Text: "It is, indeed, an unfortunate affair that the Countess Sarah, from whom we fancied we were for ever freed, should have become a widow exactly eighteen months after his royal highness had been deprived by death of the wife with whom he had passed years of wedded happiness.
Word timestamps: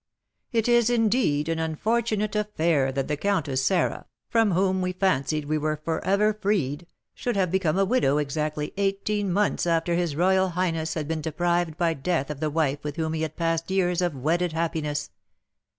"It 0.51 0.67
is, 0.67 0.89
indeed, 0.89 1.47
an 1.47 1.59
unfortunate 1.59 2.35
affair 2.35 2.91
that 2.91 3.07
the 3.07 3.15
Countess 3.15 3.63
Sarah, 3.63 4.07
from 4.31 4.53
whom 4.53 4.81
we 4.81 4.93
fancied 4.93 5.45
we 5.45 5.59
were 5.59 5.77
for 5.85 6.03
ever 6.03 6.33
freed, 6.33 6.87
should 7.13 7.35
have 7.35 7.51
become 7.51 7.77
a 7.77 7.85
widow 7.85 8.17
exactly 8.17 8.73
eighteen 8.77 9.31
months 9.31 9.67
after 9.67 9.93
his 9.93 10.15
royal 10.15 10.49
highness 10.57 10.95
had 10.95 11.07
been 11.07 11.21
deprived 11.21 11.77
by 11.77 11.93
death 11.93 12.31
of 12.31 12.39
the 12.39 12.49
wife 12.49 12.83
with 12.83 12.95
whom 12.95 13.13
he 13.13 13.21
had 13.21 13.37
passed 13.37 13.69
years 13.69 14.01
of 14.01 14.15
wedded 14.15 14.53
happiness. 14.53 15.11